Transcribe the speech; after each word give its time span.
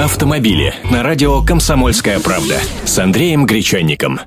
Автомобили 0.00 0.74
на 0.90 1.04
радио 1.04 1.40
«Комсомольская 1.40 2.18
правда» 2.18 2.58
с 2.84 2.98
Андреем 2.98 3.46
Гречанником. 3.46 4.18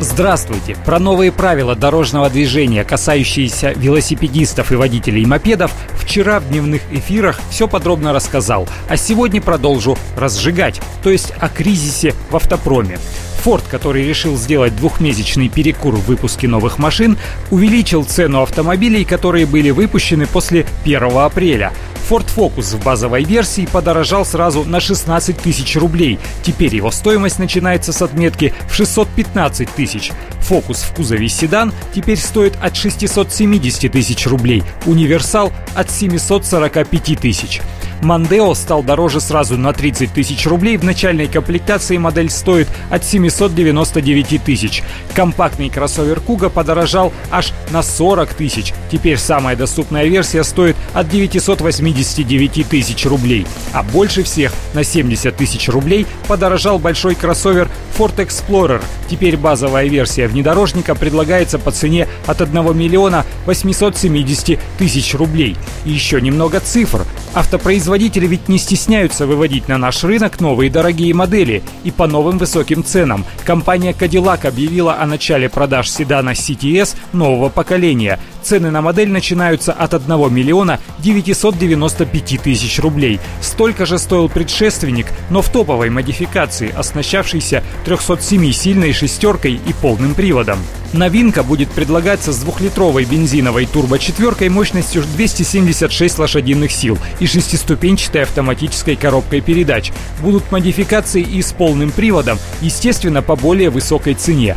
Здравствуйте! 0.00 0.78
Про 0.86 0.98
новые 0.98 1.30
правила 1.30 1.76
дорожного 1.76 2.30
движения, 2.30 2.84
касающиеся 2.84 3.74
велосипедистов 3.76 4.72
и 4.72 4.76
водителей 4.76 5.26
мопедов, 5.26 5.72
вчера 5.92 6.40
в 6.40 6.48
дневных 6.48 6.80
эфирах 6.90 7.38
все 7.50 7.68
подробно 7.68 8.14
рассказал, 8.14 8.66
а 8.88 8.96
сегодня 8.96 9.42
продолжу 9.42 9.98
разжигать, 10.16 10.80
то 11.02 11.10
есть 11.10 11.34
о 11.38 11.50
кризисе 11.50 12.14
в 12.30 12.36
автопроме. 12.36 12.98
Форд, 13.42 13.64
который 13.68 14.06
решил 14.06 14.36
сделать 14.36 14.76
двухмесячный 14.76 15.48
перекур 15.48 15.94
в 15.94 16.06
выпуске 16.06 16.48
новых 16.48 16.78
машин, 16.78 17.18
увеличил 17.50 18.04
цену 18.04 18.42
автомобилей, 18.42 19.04
которые 19.04 19.46
были 19.46 19.70
выпущены 19.70 20.26
после 20.26 20.66
1 20.84 21.02
апреля. 21.16 21.72
Ford 22.08 22.26
Focus 22.34 22.76
в 22.76 22.82
базовой 22.82 23.22
версии 23.24 23.68
подорожал 23.70 24.24
сразу 24.24 24.64
на 24.64 24.80
16 24.80 25.36
тысяч 25.36 25.76
рублей. 25.76 26.18
Теперь 26.42 26.74
его 26.74 26.90
стоимость 26.90 27.38
начинается 27.38 27.92
с 27.92 28.00
отметки 28.00 28.54
в 28.68 28.74
615 28.74 29.68
тысяч. 29.68 30.12
Focus 30.48 30.86
в 30.86 30.94
кузове 30.94 31.28
седан 31.28 31.72
теперь 31.94 32.18
стоит 32.18 32.56
от 32.62 32.76
670 32.76 33.92
тысяч 33.92 34.26
рублей, 34.26 34.62
универсал 34.86 35.52
от 35.74 35.90
745 35.90 37.20
тысяч. 37.20 37.60
Мандео 38.02 38.54
стал 38.54 38.82
дороже 38.82 39.20
сразу 39.20 39.56
на 39.56 39.72
30 39.72 40.12
тысяч 40.12 40.46
рублей. 40.46 40.76
В 40.76 40.84
начальной 40.84 41.26
комплектации 41.26 41.96
модель 41.96 42.30
стоит 42.30 42.68
от 42.90 43.04
799 43.04 44.42
тысяч. 44.42 44.82
Компактный 45.14 45.68
кроссовер 45.68 46.20
Куга 46.20 46.48
подорожал 46.48 47.12
аж 47.30 47.52
на 47.70 47.82
40 47.82 48.34
тысяч. 48.34 48.72
Теперь 48.90 49.18
самая 49.18 49.56
доступная 49.56 50.06
версия 50.06 50.44
стоит 50.44 50.76
от 50.94 51.08
989 51.08 52.68
тысяч 52.68 53.04
рублей. 53.06 53.46
А 53.72 53.82
больше 53.82 54.22
всех 54.22 54.52
на 54.74 54.84
70 54.84 55.36
тысяч 55.36 55.68
рублей 55.68 56.06
подорожал 56.28 56.78
большой 56.78 57.14
кроссовер 57.14 57.68
Ford 57.98 58.14
Explorer. 58.16 58.80
Теперь 59.10 59.36
базовая 59.36 59.88
версия 59.88 60.28
внедорожника 60.28 60.94
предлагается 60.94 61.58
по 61.58 61.72
цене 61.72 62.06
от 62.26 62.40
1 62.40 62.78
миллиона 62.78 63.26
870 63.46 64.60
тысяч 64.78 65.14
рублей. 65.16 65.56
И 65.84 65.90
еще 65.90 66.20
немного 66.20 66.60
цифр. 66.60 67.04
Автопроизводители 67.34 68.28
ведь 68.28 68.48
не 68.48 68.58
стесняются 68.58 69.26
выводить 69.26 69.66
на 69.66 69.78
наш 69.78 70.04
рынок 70.04 70.40
новые 70.40 70.70
дорогие 70.70 71.12
модели 71.12 71.64
и 71.82 71.90
по 71.90 72.06
новым 72.06 72.38
высоким 72.38 72.84
ценам. 72.84 73.24
Компания 73.44 73.92
Cadillac 73.92 74.46
объявила 74.46 75.00
о 75.00 75.06
начале 75.06 75.48
продаж 75.48 75.90
седана 75.90 76.30
CTS 76.30 76.94
нового 77.12 77.48
поколения. 77.48 78.20
Цены 78.48 78.70
на 78.70 78.80
модель 78.80 79.10
начинаются 79.10 79.74
от 79.74 79.92
1 79.92 80.34
миллиона 80.34 80.80
995 81.00 82.40
тысяч 82.42 82.78
рублей. 82.78 83.20
Столько 83.42 83.84
же 83.84 83.98
стоил 83.98 84.30
предшественник, 84.30 85.08
но 85.28 85.42
в 85.42 85.50
топовой 85.50 85.90
модификации, 85.90 86.72
оснащавшийся 86.74 87.62
307-сильной 87.84 88.94
шестеркой 88.94 89.60
и 89.66 89.72
полным 89.82 90.14
приводом. 90.14 90.60
Новинка 90.94 91.42
будет 91.42 91.68
предлагаться 91.68 92.32
с 92.32 92.38
двухлитровой 92.38 93.04
бензиновой 93.04 93.66
турбо-четверкой 93.66 94.48
мощностью 94.48 95.02
276 95.02 96.18
лошадиных 96.18 96.72
сил 96.72 96.96
и 97.20 97.26
шестиступенчатой 97.26 98.22
автоматической 98.22 98.96
коробкой 98.96 99.42
передач. 99.42 99.92
Будут 100.22 100.50
модификации 100.50 101.20
и 101.20 101.42
с 101.42 101.52
полным 101.52 101.90
приводом, 101.90 102.38
естественно, 102.62 103.20
по 103.20 103.36
более 103.36 103.68
высокой 103.68 104.14
цене. 104.14 104.56